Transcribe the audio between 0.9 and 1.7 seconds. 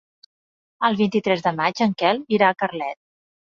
vint-i-tres de